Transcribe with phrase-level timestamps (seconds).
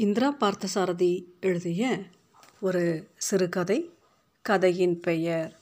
[0.00, 1.98] இந்திரா பார்த்தசாரதி எழுதிய
[2.60, 3.90] ஒரு சிறுகதை
[4.42, 5.58] கதையின் பெயர்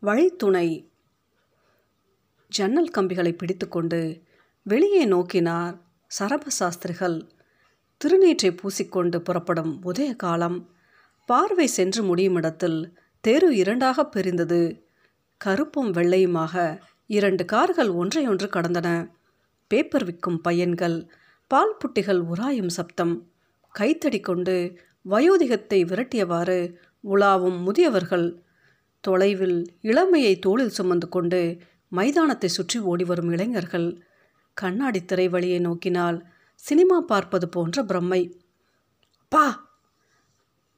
[0.00, 0.90] வழித்துணை.
[2.48, 4.22] ஜன்னல் கம்பிகளை பிடித்துக்கொண்டு
[4.62, 5.80] வெளியே நோக்கினார்
[6.18, 7.28] சரப சாஸ்திரிகள்
[8.04, 10.70] திருநீற்றை பூசிக்கொண்டு புறப்படும் உதய காலம்
[11.26, 14.86] பார்வை சென்று முடியும் இடத்தில் தெரு இரண்டாக பிரிந்தது.
[15.36, 19.10] கருப்பும் வெள்ளையுமாக இரண்டு கார்கள் ஒன்றையொன்று கடந்தன.
[19.66, 21.08] பேப்பர் விற்கும் பையன்கள்
[21.46, 23.31] பால் புட்டிகள் உராயும் சப்தம்.
[23.74, 24.56] கைத்தடி கொண்டு
[25.04, 26.58] வயோதிகத்தை விரட்டியவாறு
[27.04, 28.26] உலாவும் முதியவர்கள்
[29.04, 31.40] தொலைவில் இளமையை தோளில் சுமந்து கொண்டு
[31.92, 33.88] மைதானத்தை சுற்றி ஓடி வரும் இளைஞர்கள்
[34.56, 36.18] கண்ணாடி திரை வழியை நோக்கினால்
[36.62, 38.22] சினிமா பார்ப்பது போன்ற பிரம்மை.
[39.32, 39.46] பா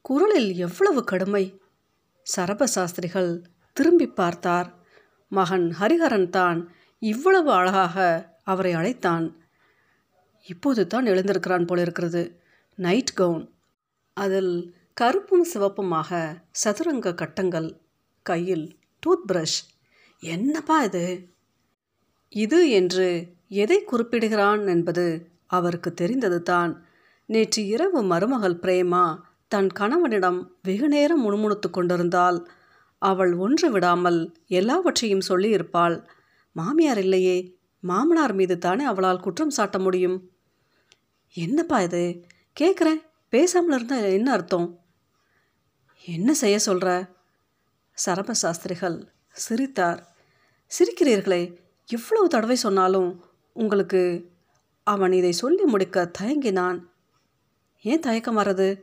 [0.05, 1.43] குரலில் எவ்வளவு கடுமை!
[2.27, 3.31] சரப சாஸ்திரிகள்
[3.77, 4.69] திரும்பி பார்த்தார்.
[5.31, 6.59] மகன் ஹரிஹரன் தான்
[7.01, 7.97] இவ்வளவு அழகாக
[8.43, 9.25] அவரை அழைத்தான்.
[10.45, 12.23] இப்போது தான் எழுந்திருக்கிறான் போல இருக்கிறது
[12.77, 13.43] நைட் கவுன்.
[14.13, 17.69] அதில் கருப்பும் சிவப்புமாக சதுரங்க கட்டங்கள்.
[18.21, 18.65] கையில்
[19.03, 19.59] டூத் பிரஷ்
[20.19, 21.05] என்னப்பா இது?
[22.29, 23.07] இது என்று
[23.47, 25.05] எதை குறிப்பிடுகிறான் என்பது
[25.47, 26.85] அவருக்கு தெரிந்தது தான்
[27.25, 32.49] நேற்று இரவு மருமகள் பிரேமா தன் கணவனிடம் வெகு நேரம் முணுமுணுத்து கொண்டிருந்தால்
[32.97, 35.97] அவள் ஒன்று விடாமல் எல்லாவற்றையும் சொல்லியிருப்பாள்.
[36.51, 37.37] மாமியார் இல்லையே
[37.79, 40.17] மாமனார் மீது தானே அவளால் குற்றம் சாட்ட முடியும்?
[41.35, 42.25] என்னப்பா இது?
[42.59, 44.79] கேட்குறேன் பேசாமல் இருந்தால் என்ன அர்த்தம்?
[46.05, 46.89] என்ன செய்ய சொல்கிற
[48.05, 50.15] சரப சாஸ்திரிகள் சிரித்தார்.
[50.71, 54.31] சிரிக்கிறீர்களே இவ்வளவு தடவை சொன்னாலும் உங்களுக்கு
[54.83, 56.79] அவன் இதை சொல்லி முடிக்க தயங்கினான்.
[57.81, 58.81] ஏன் தயக்கம் வர்றது?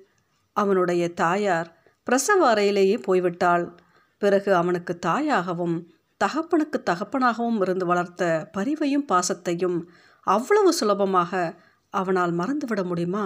[0.52, 1.68] அவனுடைய தாயார்
[2.04, 3.78] பிரசவ அறையிலேயே போய்விட்டாள்.
[4.18, 5.86] பிறகு அவனுக்கு தாயாகவும்
[6.24, 9.78] தகப்பனுக்கு தகப்பனாகவும் இருந்து வளர்த்த பரிவையும் பாசத்தையும்
[10.26, 13.24] அவ்வளவு சுலபமாக அவனால் மறந்துவிட முடியுமா?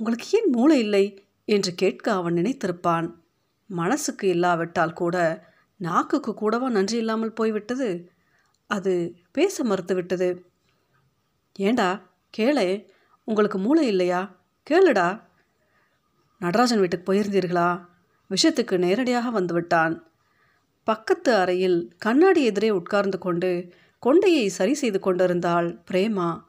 [0.00, 1.28] உங்களுக்கு ஏன் மூளை இல்லை?
[1.44, 3.14] என்று கேட்க அவன் நினைத்திருப்பான்.
[3.66, 5.16] மனசுக்கு இல்லாவிட்டால் கூட
[5.76, 8.10] நாக்குக்கு கூடவா நன்றி இல்லாமல் போய்விட்டது?
[8.66, 10.38] அது பேச மறுத்துவிட்டது.
[11.54, 12.88] ஏண்டா கேளே
[13.24, 14.36] உங்களுக்கு மூளை இல்லையா?
[14.70, 15.20] கேளுடா.
[16.38, 17.86] நடராஜன் வீட்டுக்கு போயிருந்தீர்களா?
[18.30, 20.00] விஷயத்துக்கு நேரடியாக வந்துவிட்டான்.
[20.84, 23.72] பக்கத்து அறையில் கண்ணாடி எதிரே உட்கார்ந்து கொண்டு
[24.06, 26.40] கொண்டையை சரி செய்து கொண்டிருந்தாள் பிரேமா.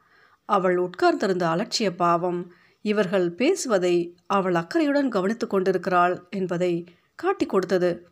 [0.45, 8.07] அவள் உட்கார்ந்திருந்த அலட்சிய பாவம் இவர்கள் பேசுவதை அவள் அக்கறையுடன் கவனித்து கொண்டிருக்கிறாள் என்பதை காட்டி கொடுத்தது.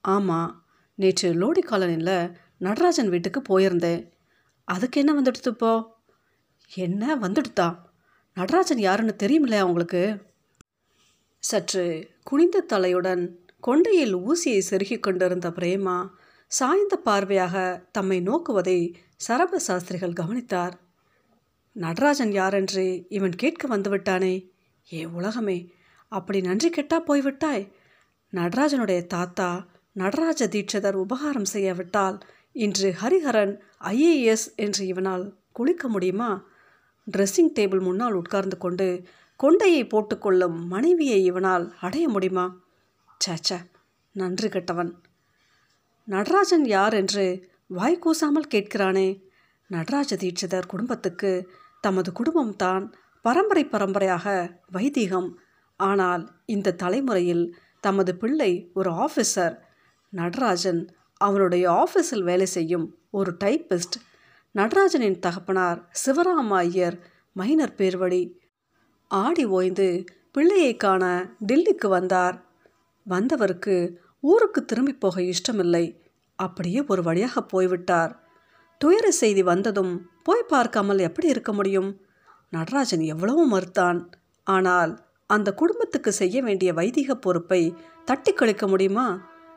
[0.00, 0.64] ஆமாம்
[0.94, 4.10] நேற்று லோடி காலனியில் நடராஜன் வீட்டுக்கு போயிருந்தேன்.
[4.64, 5.96] அதுக்கு என்ன வந்துடுத்து இப்போ?
[6.74, 7.78] என்ன வந்துடுத்தா?
[8.34, 10.22] நடராஜன் யாருன்னு தெரியுமில்லையா அவங்களுக்கு
[11.38, 13.36] சற்று குனிந்த தலையுடன்
[13.66, 16.10] கொண்டையில் ஊசியை செருகிக் கொண்டிருந்த பிரேமா
[16.46, 18.94] சாய்ந்த பார்வையாக தம்மை நோக்குவதை
[19.28, 20.74] சரப சாஸ்திரிகள் கவனித்தார்.
[21.76, 24.48] நடராஜன் யாரென்று இவன் கேட்க வந்துவிட்டானே?
[24.92, 25.72] ஏ உலகமே
[26.08, 27.72] அப்படி நன்றி கெட்டா போய்விட்டாய்?
[28.32, 32.18] நடராஜனுடைய தாத்தா நடராஜ தீட்சிதர் உபகாரம் செய்யவிட்டால்
[32.52, 36.44] இன்று ஹரிஹரன் ஐஏஎஸ் என்று இவனால் குளிக்க முடியுமா?
[37.10, 39.02] ட்ரெஸ்ஸிங் டேபிள் முன்னால் உட்கார்ந்து கொண்டு
[39.40, 42.46] கொண்டையை போட்டுக்கொள்ளும் மனைவியை இவனால் அடைய முடியுமா?
[43.26, 43.58] சேச்ச
[44.12, 44.92] நன்றி கெட்டவன்.
[46.04, 49.08] நடராஜன் யார் என்று வாய் கூசாமல் கேட்கிறானே?
[49.66, 51.50] நடராஜ தீட்சிதர் குடும்பத்துக்கு
[51.86, 52.84] தமது குடும்பம்தான்
[53.24, 54.26] பரம்பரை பரம்பரையாக
[54.72, 55.30] வைதீகம்.
[55.76, 57.44] ஆனால் இந்த தலைமுறையில்
[57.80, 59.54] தமது பிள்ளை ஒரு ஆஃபீஸர்
[60.12, 60.82] நடராஜன்.
[61.20, 63.96] அவனுடைய ஆஃபீஸில் வேலை செய்யும் ஒரு டைப்பிஸ்ட்
[64.54, 66.96] நடராஜனின் தகப்பனார் சிவராம ஐயர்
[67.32, 68.22] மைனர் பேர்வழி.
[69.10, 69.88] ஆடி ஓய்ந்து
[70.32, 71.04] பிள்ளையை காண
[71.48, 72.36] டெல்லிக்கு வந்தார்.
[73.06, 73.76] வந்தவருக்கு
[74.20, 75.84] ஊருக்கு திரும்பி போக இஷ்டமில்லை.
[76.38, 78.12] அப்படியே ஒரு வழியாக போய்விட்டார்.
[78.80, 82.00] துயர செய்தி வந்ததும் போய் பார்க்காமல் எப்படி இருக்க முடியும்?
[82.50, 84.00] நடராஜன் எவ்வளவோ மறுத்தான்.
[84.46, 84.92] ஆனால்
[85.26, 87.74] அந்த குடும்பத்துக்கு செய்ய வேண்டிய வைதிக பொறுப்பை
[88.04, 89.06] தட்டி கழிக்க முடியுமா?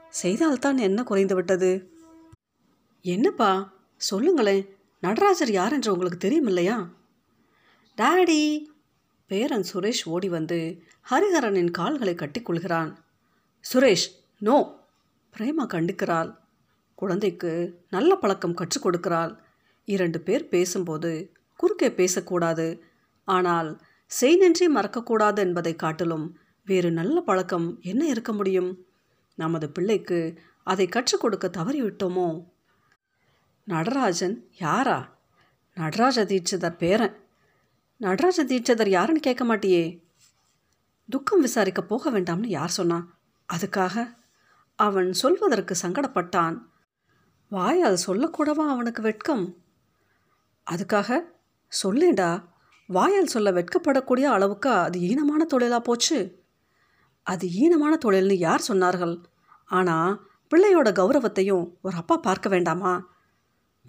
[0.10, 1.92] செய்தால்தான் என்ன குறைந்து விட்டது
[3.02, 3.52] என்னப்பா
[4.02, 4.64] சொல்லுங்களேன்
[5.02, 6.78] நடராஜர் யார் என்று உங்களுக்கு தெரியும் இல்லையா
[7.98, 8.42] டாடி
[9.28, 12.92] பேரன் சுரேஷ் ஓடி வந்து ஹரிஹரனின் கால்களை கட்டிக்கொள்கிறான்
[13.74, 14.08] சுரேஷ்
[14.40, 14.58] நோ!
[15.34, 16.30] பிரேமா கண்டுக்கிறாள்.
[16.98, 17.52] குழந்தைக்கு
[17.90, 19.38] நல்ல பழக்கம் கற்றுக் கொடுக்கிறாள்.
[19.86, 22.84] இரண்டு பேர் பேசும்போது குறுக்கே பேசக்கூடாது.
[23.26, 28.86] ஆனால் செய் நன்றி மறக்கக்கூடாது என்பதை காட்டிலும் வேறு நல்ல பழக்கம் என்ன இருக்க முடியும்?
[29.36, 32.46] நமது பிள்ளைக்கு அதை கற்றுக் கொடுக்க தவறிவிட்டோமோ?
[33.64, 35.18] நடராஜன் யாரா?
[35.76, 37.16] நடராஜ தீட்சிதர் பேரன்.
[37.98, 40.02] நடராஜ தீட்சிதர் யாருன்னு கேட்க மாட்டியே.
[41.10, 43.18] துக்கம் விசாரிக்க போக வேண்டாம்னு யார் சொன்னான்
[43.54, 44.16] அதுக்காக
[44.76, 46.58] அவன் சொல்வதற்கு சங்கடப்பட்டான்.
[47.50, 49.58] வாய் அதை சொல்லக்கூடவா அவனுக்கு வெட்கம்?
[50.72, 51.20] அதுக்காக
[51.84, 52.44] சொல்லேண்டா
[52.88, 56.46] வாயால் சொல்ல வெட்கப்படக்கூடிய அளவுக்கு அது ஈனமான தொழிலாக போச்சு?
[57.24, 59.24] அது ஈனமான தொழில்னு யார் சொன்னார்கள்?
[59.66, 63.10] ஆனால் பிள்ளையோட கௌரவத்தையும் ஒரு அப்பா பார்க்க வேண்டாமா?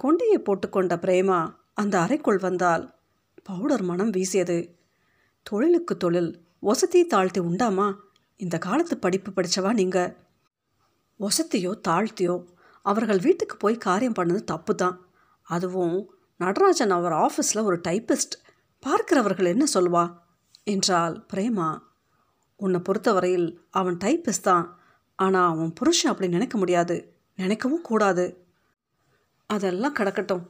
[0.02, 2.94] கொண்டையை போட்டுக்கொண்ட பிரேமா அந்த அறைக்குள் வந்தால்
[3.42, 4.58] பவுடர் மனம் வீசியது.
[5.42, 6.30] தொழிலுக்கு தொழில்
[6.62, 7.88] ஒசத்தி தாழ்த்தி உண்டாமா?
[8.36, 10.16] இந்த காலத்து படிப்பு படித்தவா நீங்கள்
[11.20, 12.36] ஒசத்தியோ தாழ்த்தியோ
[12.90, 14.96] அவர்கள் வீட்டுக்கு போய் காரியம் பண்ணது தப்பு தான்
[15.46, 15.98] அதுவும்
[16.40, 18.34] நடராஜன் அவர் ஆஃபீஸில் ஒரு டைப்பிஸ்ட்
[18.82, 20.04] பார்க்கிறவர்கள் என்ன சொல்வா?
[20.64, 21.68] என்றால் பிரேமா.
[22.60, 24.66] உன்னை பொறுத்தவரையில் அவன் டைப்பிஸ்ட் தான்.
[25.18, 26.96] ஆனால் அவன் புருஷன் அப்படி நினைக்க முடியாது.
[27.38, 28.26] நினைக்கவும் கூடாது.
[29.50, 30.44] அதெல்லாம் கிடக்கட்டும்.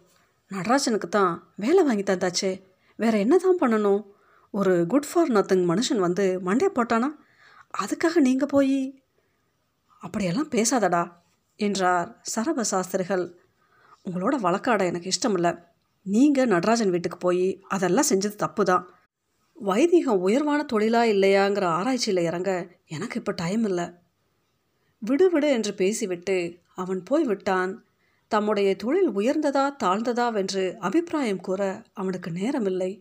[0.50, 2.52] நடராஜனுக்கு தான் வேலை வாங்கி தந்தாச்சே.
[2.98, 4.02] வேற என்ன தான் பண்ணணும்?
[4.54, 7.08] ஒரு குட் ஃபார் நத்திங் மனுஷன் வந்து மண்டே போட்டானா?
[7.78, 8.78] அதுக்காக நீங்கள் போய்?
[10.02, 11.02] அப்படியெல்லாம் பேசாதடா.
[11.60, 13.24] என்றார் சரப சாஸ்திரிகள்.
[14.06, 15.52] உங்களோட வழக்காட எனக்கு இஷ்டமில்லை.
[16.06, 18.84] நீங்கள் நடராஜன் வீட்டுக்கு போய் அதெல்லாம் செஞ்சது தப்பு தான்
[19.56, 22.50] வைதிகம் உயர்வான தொழிலா இல்லையாங்கிற ஆராய்ச்சியில் இறங்க
[22.86, 23.86] எனக்கு இப்போ டைம் இல்லை.
[24.98, 26.36] விடு விடு என்று பேசிவிட்டு
[26.74, 27.72] அவன் போய் விட்டான்
[28.28, 31.60] தம்முடைய தொழில் உயர்ந்ததா தாழ்ந்ததா என்று அபிப்பிராயம் கூற
[31.92, 32.92] அவனுக்கு நேரமில்லை.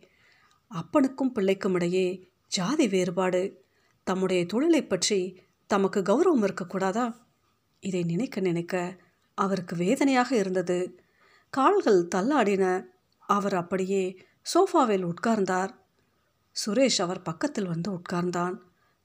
[0.71, 2.07] அப்பனுக்கும் பிள்ளைக்கும் இடையே
[2.51, 3.42] ஜாதி வேறுபாடு.
[4.07, 5.19] தம்முடைய தொழிலை பற்றி
[5.69, 7.06] தமக்கு கௌரவம் இருக்கக்கூடாதா?
[7.79, 8.95] இதை நினைக்க நினைக்க
[9.33, 11.00] அவருக்கு வேதனையாக இருந்தது.
[11.50, 12.83] கால்கள் தள்ளாடின.
[13.19, 15.69] அவர் அப்படியே சோஃபாவில் உட்கார்ந்தார்.
[16.65, 18.57] சுரேஷ் அவர் பக்கத்தில் வந்து உட்கார்ந்தான்.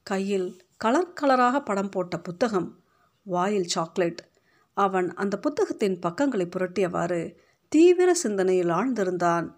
[0.03, 2.81] கையில் கலர் கலராக படம் போட்ட புத்தகம்
[3.23, 4.29] வாயில் சாக்லேட்.
[4.75, 7.35] அவன் அந்த புத்தகத்தின் பக்கங்களை புரட்டியவாறு
[7.69, 9.55] தீவிர சிந்தனையில் ஆழ்ந்திருந்தான்.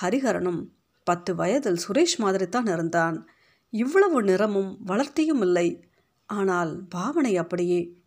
[0.00, 0.68] ஹரிஹரனும்
[1.04, 3.28] பத்து வயதில் சுரேஷ் மாதிரித்தான் இருந்தான்.
[3.70, 5.88] இவ்வளவு நிறமும் வளர்த்தியும் இல்லை.
[6.26, 8.01] ஆனால் பாவனை அப்படியே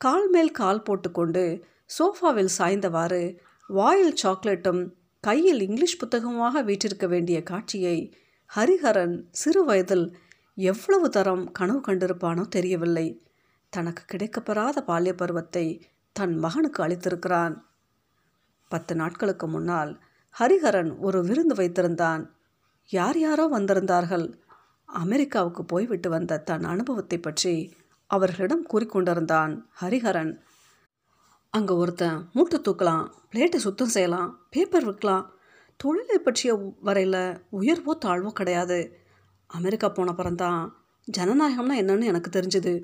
[0.00, 1.42] கால் மேல் கால் போட்டுக்கொண்டு
[1.90, 3.22] சோஃபாவில் சாய்ந்தவாறு
[3.68, 4.82] வாயில் சாக்லேட்டும்
[5.24, 7.98] கையில் இங்கிலீஷ் புத்தகமாக வீற்றிருக்க வேண்டிய காட்சியை
[8.50, 10.06] ஹரிஹரன் சிறு வயதில்
[10.56, 13.06] எவ்வளவு தரம் கனவு கண்டிருப்பானோ தெரியவில்லை.
[13.72, 15.64] தனக்கு கிடைக்கப்பெறாத பால்ய பருவத்தை
[16.16, 17.54] தன் மகனுக்கு அளித்திருக்கிறான்.
[18.70, 19.92] பத்து நாட்களுக்கு முன்னால்
[20.34, 22.22] ஹரிஹரன் ஒரு விருந்து வைத்திருந்தான்.
[22.90, 24.26] யார் யாரோ வந்திருந்தார்கள்.
[24.88, 27.54] அமெரிக்காவுக்கு போய்விட்டு வந்த தன் அனுபவத்தை பற்றி
[28.06, 30.38] அவர்களிடம் கூறிக்கொண்டிருந்தான் ஹரிஹரன்.
[31.50, 35.26] அங்கே ஒருத்தன் மூட்டை தூக்கலாம் பிளேட்டை சுத்தம் செய்யலாம் பேப்பர் விற்கலாம்.
[35.76, 38.78] தொழிலை பற்றிய வரையில் உயர்வோ தாழ்வோ கிடையாது.
[39.46, 40.60] அமெரிக்கா போன பிறந்தான்
[41.16, 42.74] ஜனநாயகம்னா என்னன்னு எனக்கு தெரிஞ்சுது.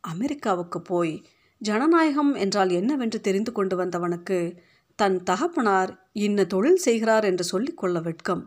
[0.00, 1.24] அமெரிக்காவுக்கு போய்
[1.58, 4.58] ஜனநாயகம் என்றால் என்னவென்று தெரிந்து கொண்டு வந்தவனுக்கு
[4.94, 8.42] தன் தகப்பனார் இன்ன தொழில் செய்கிறார் என்று சொல்லிக்கொள்ள வெட்கம்.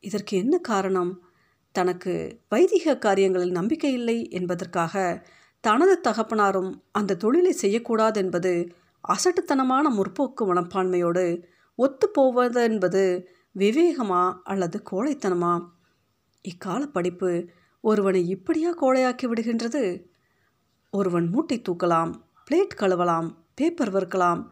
[0.00, 1.23] இதற்கு என்ன காரணம்?
[1.74, 2.14] தனக்கு
[2.48, 4.94] வைதிக காரியங்களில் நம்பிக்கை இல்லை என்பதற்காக
[5.64, 8.52] தனது தகப்பனாரும் அந்த தொழிலை செய்யக்கூடாது என்பது
[9.04, 11.26] அசட்டுத்தனமான முற்போக்கு மனப்பான்மையோடு
[11.78, 13.02] ஒத்துப்போவது என்பது
[13.54, 15.54] விவேகமா அல்லது கோழைத்தனமா?
[16.44, 17.30] இக்கால படிப்பு
[17.84, 19.84] ஒருவனை இப்படியா கோழையாக்கி விடுகின்றது?
[20.92, 22.12] ஒருவன் மூட்டை தூக்கலாம்
[22.46, 24.42] பிளேட் கழுவலாம் பேப்பர் வறுக்கலாம்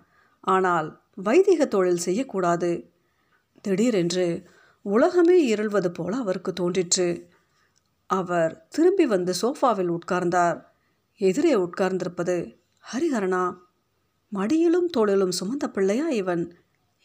[0.44, 2.70] ஆனால் வைதிக தொழில் செய்யக்கூடாது.
[3.64, 4.26] திடீரென்று
[4.82, 7.28] உலகமே இருள்வது போல அவருக்கு தோன்றிற்று.
[8.06, 10.64] அவர் திரும்பி வந்து சோஃபாவில் உட்கார்ந்தார்.
[11.16, 12.56] எதிரே உட்கார்ந்திருப்பது
[12.92, 13.56] ஹரிஹரனா
[14.28, 16.58] மடியிலும் தோளிலும் சுமந்த பிள்ளையா இவன்?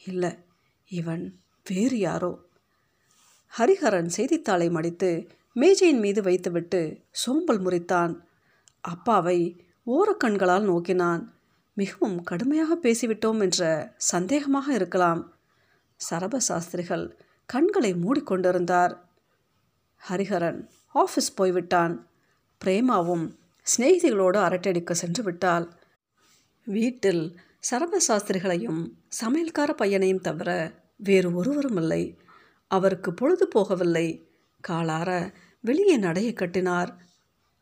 [0.05, 0.37] இல்லை
[0.87, 2.39] இவன் வேறு யாரோ.
[3.57, 8.19] ஹரிஹரன் செய்தித்தாளை மடித்து மேஜையின் மீது வைத்துவிட்டு சோம்பல் முறித்தான்.
[8.81, 11.33] அப்பாவை ஓரக்கண்களால் நோக்கினான்.
[11.73, 15.33] மிகவும் கடுமையாக பேசிவிட்டோம் என்ற சந்தேகமாக இருக்கலாம்.
[16.09, 18.93] சரப சாஸ்திரிகள் கண்களை மூடிக்கொண்டிருந்தார்.
[20.09, 22.07] ஹரிஹரன் ஆஃபீஸ் போய்விட்டான்.
[22.65, 23.37] பிரேமாவும்
[23.67, 25.71] சிநேகிதிகளோடு அரட்டடிக்க சென்று விட்டாள்
[26.63, 27.39] வீட்டில்
[27.71, 28.81] சரப சாஸ்திரிகளையும்
[29.21, 32.17] சமையல்கார பையனையும் தவிர வேறு ஒருவரும் இல்லை
[32.67, 34.25] அவருக்கு பொழுது போகவில்லை.
[34.67, 36.97] காலார வெளியே நடையை கட்டினார்.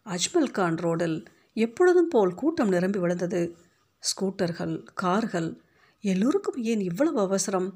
[0.05, 3.57] அஜ்மல் கான் ரோடில் எப்பொழுதும் போல் கூட்டம் நிரம்பி விழுந்தது.
[4.03, 5.61] ஸ்கூட்டர்கள் கார்கள்
[6.01, 7.69] எல்லோருக்கும் ஏன் இவ்வளவு அவசரம்?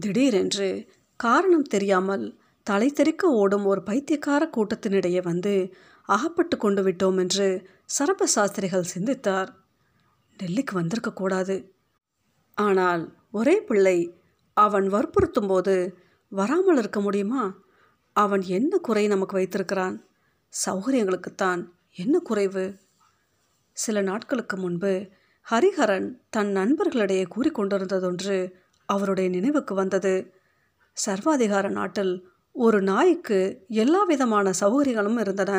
[0.00, 0.68] திடீரென்று
[1.20, 2.24] காரணம் தெரியாமல்
[2.66, 5.54] தலை தெறிக்க ஓடும் ஒரு பைத்தியக்கார கூட்டத்தினிடையே வந்து
[6.08, 7.48] அகப்பட்டு கொண்டு விட்டோம் என்று
[7.98, 9.50] சரப சாஸ்திரிகள் சிந்தித்தார்.
[10.38, 11.56] டெல்லிக்கு வந்திருக்கக்கூடாது
[12.58, 13.98] ஆனால் ஒரே பிள்ளை
[14.56, 15.74] அவன் வற்புறுத்தும் போது
[16.32, 17.44] வராமல் இருக்க முடியுமா?
[18.16, 19.96] அவன் என்ன குறை நமக்கு வைத்திருக்கிறான்?
[20.52, 21.60] சௌகரியங்களுக்குத்தான்
[21.96, 22.64] என்ன குறைவு?
[23.76, 24.92] சில நாட்களுக்கு முன்பு
[25.46, 28.38] ஹரிஹரன் தன் நண்பர்களிடையே கூறிக்கொண்டிருந்ததொன்று
[28.90, 30.14] அவருடைய நினைவுக்கு வந்தது.
[30.96, 32.14] சர்வாதிகார நாட்டில்
[32.54, 33.38] ஒரு நாய்க்கு
[33.82, 35.52] எல்லா விதமான சௌகரியங்களும் இருந்தன.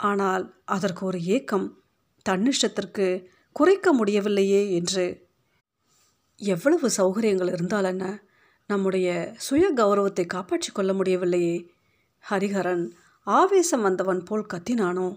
[0.00, 1.66] ஆனால் அதற்கு ஒரு ஏக்கம்
[2.28, 3.06] தன்னிஷ்டத்திற்கு
[3.56, 5.06] குறைக்க முடியவில்லையே என்று.
[6.36, 8.04] எவ்வளவு சௌகரியங்கள் இருந்தால் என்ன?
[8.70, 11.56] நம்முடைய சுய கௌரவத்தை காப்பாற்றிக் கொள்ள முடியவில்லையே.
[12.24, 12.84] ஹரிஹரன்
[13.26, 15.08] ஆவேசம் வந்தவன் போல் கத்தினானோ?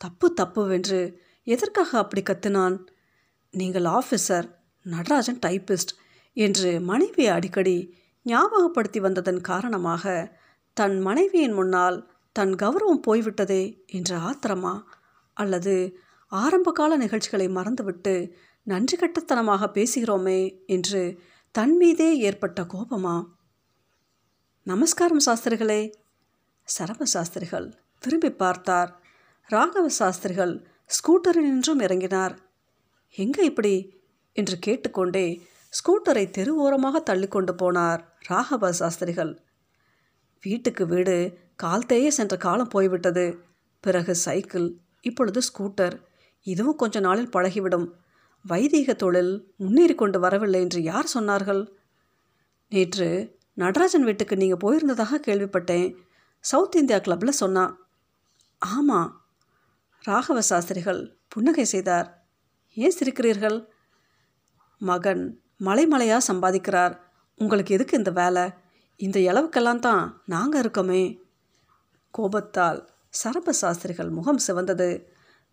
[0.00, 1.00] தப்பு தப்புவென்று
[1.46, 2.76] எதற்காக அப்படி கத்தினான்?
[3.54, 4.46] நீங்கள் ஆஃபீஸர்
[4.86, 5.92] நடராஜன் டைப்பிஸ்ட்
[6.38, 7.76] என்று மனைவியை அடிக்கடி
[8.26, 10.04] ஞாபகப்படுத்தி வந்ததன் காரணமாக
[10.76, 11.98] தன் மனைவியின் முன்னால்
[12.36, 14.74] தன் கௌரவம் போய்விட்டதே என்ற ஆத்திரமா?
[15.36, 15.74] அல்லது
[16.32, 18.14] ஆரம்பகால நிகழ்ச்சிகளை மறந்துவிட்டு
[18.66, 21.02] நன்றி கட்டத்தனமாக பேசுகிறோமே என்று
[21.54, 23.16] தன் மீதே ஏற்பட்ட கோபமா?
[24.66, 25.82] நமஸ்காரம் சாஸ்திரிகளே!
[26.68, 27.68] சரப சாஸ்திரிகள்
[27.98, 28.90] திரும்பி பார்த்தார்.
[29.50, 30.54] ராகவ சாஸ்திரிகள்
[30.90, 32.34] ஸ்கூட்டரில் நின்றும் இறங்கினார்.
[33.14, 33.74] எங்கே இப்படி?
[34.36, 35.26] என்று கேட்டுக்கொண்டே
[35.72, 39.42] ஸ்கூட்டரை தெரு ஓரமாக தள்ளிக்கொண்டு போனார் ராகவ சாஸ்திரிகள்.
[40.42, 43.44] வீட்டுக்கு வீடு கால்தேயே சென்ற காலம் போய்விட்டது.
[43.80, 45.96] பிறகு சைக்கிள் இப்பொழுது ஸ்கூட்டர்.
[46.42, 47.90] இதுவும் கொஞ்ச நாளில் பழகிவிடும்.
[48.44, 51.68] வைதீக தொழில் முன்னேறி கொண்டு வரவில்லை என்று யார் சொன்னார்கள்?
[52.68, 55.96] நேற்று நடராஜன் வீட்டுக்கு நீங்கள் போயிருந்ததாக கேள்விப்பட்டேன்.
[56.40, 57.72] சவுத் இந்தியா கிளப்பில் சொன்னான்
[58.58, 59.10] ஆமாம்
[60.02, 62.08] ராகவ சாஸ்திரிகள் புன்னகை செய்தார்.
[62.74, 63.66] ஏன் சிரிக்கிறீர்கள்?
[64.78, 66.94] மகன் மலைமலையாக சம்பாதிக்கிறார்.
[67.40, 68.44] உங்களுக்கு எதுக்கு இந்த வேலை?
[69.00, 71.02] இந்த இளவுக்கெல்லாம் தான் நாங்கள் இருக்கோமே.
[72.14, 74.90] கோபத்தால் சரப சாஸ்திரிகள் முகம் சிவந்தது.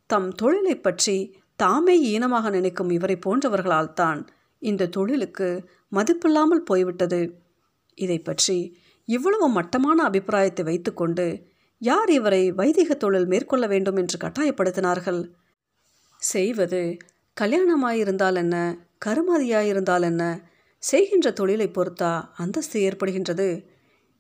[0.09, 1.17] தம் தொழிலை பற்றி
[1.55, 4.19] தாமே ஈனமாக நினைக்கும் இவரை போன்றவர்களால் தான்
[4.61, 5.47] இந்த தொழிலுக்கு
[5.91, 7.21] மதிப்பில்லாமல் போய்விட்டது.
[7.97, 8.57] இதை பற்றி
[9.07, 11.25] இவ்வளவு மட்டமான அபிப்பிராயத்தை வைத்துக்கொண்டு
[11.81, 15.21] யார் இவரை வைதிக தொழில் மேற்கொள்ள வேண்டும் என்று கட்டாயப்படுத்தினார்கள்?
[16.21, 16.81] செய்வது
[17.37, 18.77] கல்யாணமாயிருந்தால் என்ன?
[19.05, 20.23] கருமாதியாயிருந்தால் என்ன?
[20.79, 23.65] செய்கின்ற தொழிலை பொறுத்தா அந்தஸ்து ஏற்படுகின்றது.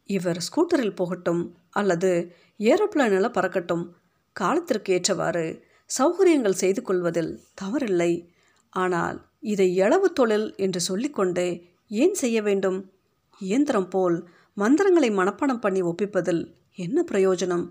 [0.09, 3.85] இவர் ஸ்கூட்டரில் போகட்டும் அல்லது ஏரோப்ளேனில் பறக்கட்டும்
[4.33, 5.63] காலத்திற்கு ஏற்றவாறு
[5.99, 8.27] சௌகரியங்கள் செய்து கொள்வதில் தவறில்லை.
[8.69, 11.49] ஆனால் இதை எளவு தொழில் என்று சொல்லிக்கொண்டே
[11.87, 12.91] ஏன் செய்ய வேண்டும்?
[13.39, 16.43] இயந்திரம் போல் மந்திரங்களை மனப்பாடம் பண்ணி ஒப்பிப்பதில்
[16.75, 17.65] என்ன பிரயோஜனம்?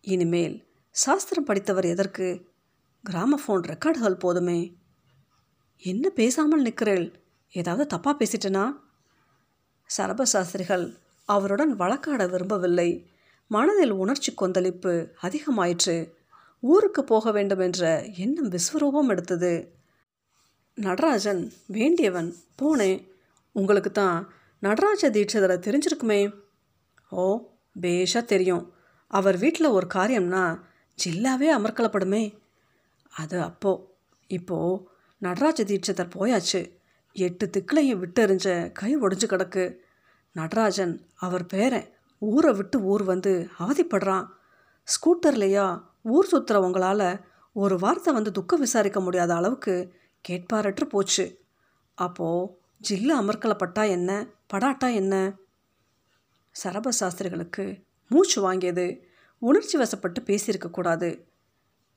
[0.00, 0.56] இனிமேல்
[0.90, 2.51] சாஸ்திரம் படித்தவர் எதற்கு?
[3.10, 4.76] கிராமஃபோன் ரெக்கார்டுகள் போதுமே.
[5.76, 7.20] என்ன பேசாமல் நிற்கிறேள்?
[7.50, 8.72] ஏதாவது தப்பாக பேசிட்டேனா?
[9.96, 13.10] சரபசாஸ்திரிகள் அவருடன் வழக்காட விரும்பவில்லை.
[13.46, 16.10] மனதில் உணர்ச்சி கொந்தளிப்பு அதிகமாயிற்று.
[16.60, 19.74] ஊருக்கு போக வேண்டும் என்ற எண்ணம் விஸ்வரூபம் எடுத்தது.
[20.74, 23.08] நடராஜன் வேண்டியவன் போனேன்
[23.52, 26.34] உங்களுக்கு தான் நடராஜ தீட்சிதரை தெரிஞ்சிருக்குமே?
[27.10, 27.48] ஓ
[27.80, 28.72] பேஷாக தெரியும்.
[29.06, 30.60] அவர் வீட்டில் ஒரு காரியம்னா
[31.04, 32.40] ஜில்லாவே அமர்க்கலப்படுமே.
[33.16, 33.94] அது அப்போ
[34.26, 34.88] இப்போது
[35.18, 36.60] நடராஜ தீட்சிதர் போயாச்சு.
[37.12, 39.76] எட்டு திக்கிலையும் விட்டெறிஞ்ச கை ஒடிஞ்சு கிடக்கு.
[40.32, 41.88] நடராஜன் அவர் பேரன்
[42.18, 44.26] ஊரை விட்டு ஊர் வந்து அவதிப்படுறான்
[44.88, 47.20] ஸ்கூட்டர்லையா ஊர் சுற்றுறவங்களால்
[47.52, 49.94] ஒரு வார்த்தை வந்து துக்கம் விசாரிக்க முடியாத அளவுக்கு
[50.28, 51.44] கேட்பாரற்று போச்சு.
[51.94, 52.50] அப்போது
[52.88, 54.10] ஜில்லு அமர்க்கலப்பட்டா என்ன?
[54.52, 55.32] படாட்டா என்ன?
[56.64, 59.00] சரப சாஸ்திரிகளுக்கு மூச்சு வாங்கியது
[59.38, 61.24] உணர்ச்சி வசப்பட்டு பேசியிருக்கக்கூடாது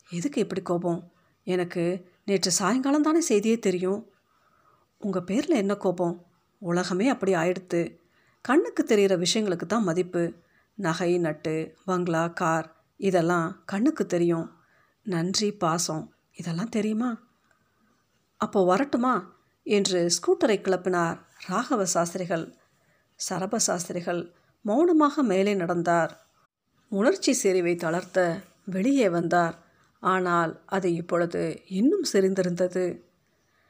[0.10, 1.12] எதுக்கு இப்படி கோபம்?
[1.44, 4.12] எனக்கு நேற்று சாயங்காலம் தானே செய்தியே தெரியும்.
[4.98, 6.26] உங்கள் பேரில் என்ன கோபம்?
[6.58, 8.00] உலகமே அப்படி ஆயிடுத்து.
[8.42, 10.34] கண்ணுக்கு தெரிகிற விஷயங்களுக்கு தான் மதிப்பு.
[10.76, 14.58] நகை நட்டு பங்களா கார் இதெல்லாம் கண்ணுக்கு தெரியும்.
[15.04, 17.22] நன்றி பாசம் இதெல்லாம் தெரியுமா?
[18.38, 19.34] அப்போ வரட்டுமா?
[19.64, 22.56] என்று ஸ்கூட்டரை கிளப்பினார் ராகவ சாஸ்திரிகள்.
[23.30, 26.28] சரப சாஸ்திரிகள் மௌனமாக மேலே நடந்தார்.
[26.88, 29.64] உணர்ச்சி செறிவை தளர்த்த வெளியே வந்தார்
[30.00, 33.02] ஆனால் அது இப்பொழுது இன்னும் செறிந்திருந்தது.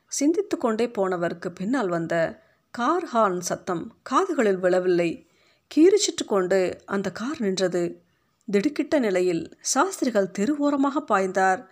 [0.07, 5.27] சிந்தித்து கொண்டே போனவருக்கு பின்னால் வந்த கார் ஹார்ன் சத்தம் காதுகளில் விழவில்லை.
[5.75, 8.03] கீரிச்சிட்டு கொண்டு அந்த கார் நின்றது.
[8.51, 11.65] திடுக்கிட்ட நிலையில் சாஸ்திரிகள் தெருவோரமாக பாய்ந்தார்.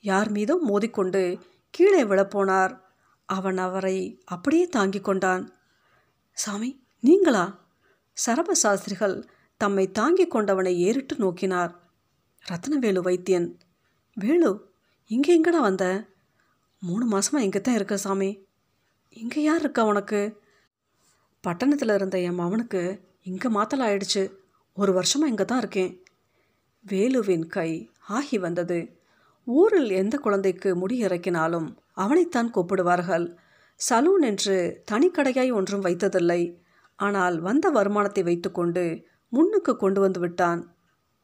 [0.00, 1.38] யார் மீதும் மோதிக்கொண்டு
[1.70, 2.80] கீழே விழப்போனார்.
[3.24, 5.52] அவன் அவரை அப்படியே தாங்கிக் கொண்டான்.
[6.32, 7.60] சாமி நீங்களா?
[8.26, 11.74] சரப சாஸ்திரிகள் தம்மை தாங்கிக் கொண்டவனை ஏறிட்டு நோக்கினார்.
[12.48, 13.58] ரத்னவேலு வைத்தியன்
[14.16, 14.48] வேலு
[15.10, 15.84] இங்கே எங்கடா வந்த?
[16.82, 18.28] மூணு மாதமாக இங்கே தான் இருக்க சாமி.
[19.16, 20.20] இங்கே யார் இருக்கா உனக்கு?
[21.44, 22.82] பட்டணத்தில் இருந்த என் மவனுக்கு
[23.22, 24.22] இங்கே மாத்தல் ஆயிடுச்சு.
[24.76, 25.92] ஒரு வருஷமாக இங்கே தான் இருக்கேன்.
[26.84, 27.70] வேலுவின் கை
[28.18, 28.78] ஆகி வந்தது.
[29.46, 33.26] ஊரில் எந்த குழந்தைக்கு முடி இறக்கினாலும் அவனைத்தான் கூப்பிடுவார்கள்.
[33.80, 34.56] சலூன் என்று
[34.90, 36.42] தனிக்கடையாய் ஒன்றும் வைத்ததில்லை.
[36.98, 38.84] ஆனால் வந்த வருமானத்தை வைத்துக்கொண்டு
[39.28, 40.60] முன்னுக்கு கொண்டு வந்து விட்டான்.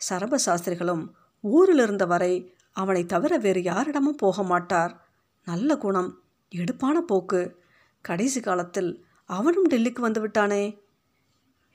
[0.00, 1.04] சரப சாஸ்திரிகளும்
[1.44, 2.34] ஊரில் இருந்த வரை
[2.72, 5.08] அவனை தவிர வேறு யாரிடமும் போக மாட்டார்.
[5.44, 7.62] நல்ல குணம் எடுப்பான போக்கு.
[8.00, 10.82] கடைசி காலத்தில் அவனும் டெல்லிக்கு வந்து விட்டானே.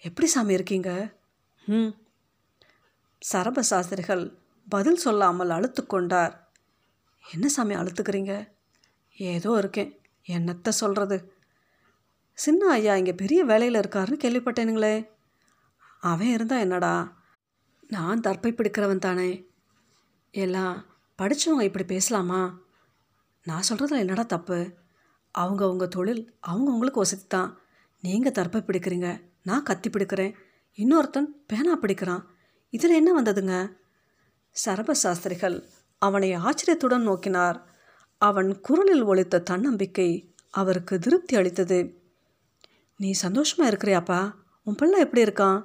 [0.02, 1.14] எப்படி சாமி இருக்கீங்க?
[1.66, 1.88] ம்.
[3.32, 4.38] சரப சாஸ்திரிகள்
[4.70, 6.34] பதில் சொல்லாமல் அழுத்துக்கொண்டார்
[7.34, 8.50] என்ன சாமி அழுத்துக்கிறீங்க?
[9.18, 10.02] ஏதோ இருக்கேன்.
[10.28, 11.34] என்னத்தை சொல்கிறது
[12.34, 15.08] சின்ன ஐயா இங்கே பெரிய வேலையில் இருக்காருன்னு கேள்விப்பட்டேனுங்களே.
[16.00, 17.22] அவன் இருந்தா என்னடா?
[17.88, 19.46] நான் தற்பை பிடிக்கிறவன் தானே.
[20.36, 20.86] எல்லாம்
[21.18, 22.60] படித்தவங்க இப்படி பேசலாமா?
[23.44, 24.74] நான் சொல்கிறதுல என்னடா தப்பு?
[25.32, 27.58] அவங்க அவங்க தொழில் அவங்கவுங்களுக்கு வசதி தான்
[28.02, 30.34] நீங்கள் தற்பை பிடிக்கிறீங்க நான் கத்தி பிடிக்கிறேன்.
[30.78, 32.26] இன்னொருத்தன் பேனா பிடிக்கிறான்.
[32.70, 33.78] இதில் என்ன வந்ததுங்க?
[34.66, 35.64] சரபசாஸ்திரிகள்
[35.98, 37.62] அவனை ஆச்சரியத்துடன் நோக்கினார்.
[38.18, 42.02] அவன் குரலில் ஒழித்த தன்னம்பிக்கை அவருக்கு திருப்தி அளித்தது.
[42.98, 44.34] நீ சந்தோஷமாக இருக்கிறியாப்பா?
[44.64, 45.64] உன் பிள்ளை எப்படி இருக்கான்?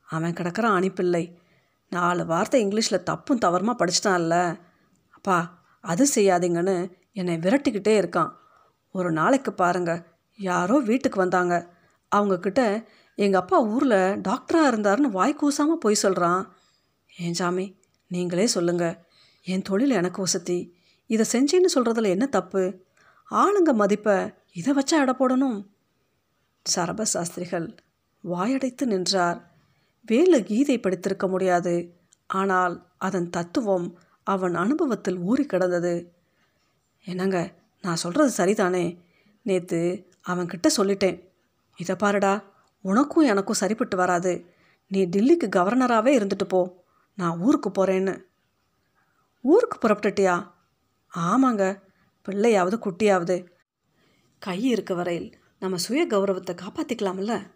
[0.00, 1.37] அவன் கிடக்கிறான் அனுப்பில்லை
[1.88, 4.58] நாலு வார்த்தை இங்கிலீஷில் தப்பும் தவறுமா படிச்சிட்டான்ல.
[5.10, 8.30] அப்பா அது செய்யாதீங்கன்னு என்னை விரட்டிக்கிட்டே இருக்கான்.
[8.90, 11.76] ஒரு நாளைக்கு பாருங்க யாரோ வீட்டுக்கு வந்தாங்க.
[12.16, 16.52] அவங்கக்கிட்ட எங்கள் அப்பா ஊரில் டாக்டராக இருந்தாருன்னு வாய் கூசாமல் போய் சொல்கிறான்
[17.16, 18.98] ஏன் சாமி நீங்களே சொல்லுங்கள்
[19.42, 20.76] என் தொழில் எனக்கு வசதி.
[21.06, 22.84] இதை செஞ்சேன்னு சொல்கிறதுல என்ன தப்பு?
[23.30, 25.66] ஆளுங்க மதிப்பை இதை வச்சா எடை போடணும்.
[26.74, 27.76] சரப சாஸ்திரிகள்
[28.24, 29.47] வாயடைத்து நின்றார்.
[30.08, 31.74] வேலு கீதை படித்திருக்க முடியாது.
[32.26, 35.94] ஆனால் அதன் தத்துவம் அவன் அனுபவத்தில் ஊறி கிடந்தது.
[37.04, 38.98] என்னங்க நான் சொல்கிறது சரிதானே?
[39.42, 39.80] நேற்று
[40.28, 41.28] அவன்கிட்ட சொல்லிட்டேன்.
[41.76, 42.44] இதை பாருடா
[42.80, 44.32] உனக்கும் எனக்கும் சரிப்பட்டு வராது.
[44.88, 46.84] நீ டில்லிக்கு கவர்னராகவே இருந்துட்டு போ.
[47.16, 48.24] நான் ஊருக்கு போகிறேன்னு
[49.42, 50.50] ஊருக்கு புறப்பட்டுட்டியா?
[51.14, 51.82] ஆமாங்க
[52.28, 53.36] பிள்ளையாவது குட்டியாவது.
[54.38, 57.50] கை இருக்க வரையில் நம்ம சுய கௌரவத்தை காப்பாற்றிக்கலாம்ல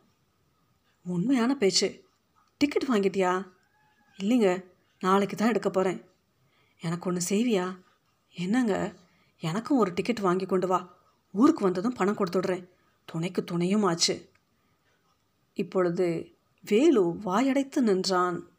[1.07, 1.89] உண்மையான பேச்சு.
[2.63, 3.49] டிக்கெட் வாங்கிட்டியா?
[4.19, 4.65] இல்லைங்க
[5.01, 6.05] நாளைக்கு தான் எடுக்க போகிறேன்
[6.81, 7.79] எனக்கு ஒன்று செய்வியா?
[8.35, 8.95] என்னங்க
[9.41, 10.97] எனக்கும் ஒரு டிக்கெட் வாங்கி கொண்டு வா.
[11.33, 12.69] ஊருக்கு வந்ததும் பணம் கொடுத்துடுறேன்.
[13.05, 14.31] துணைக்கு துணையும் ஆச்சு.
[15.53, 18.52] இப்பொழுது வேலு வாயடைத்து நின்றான்.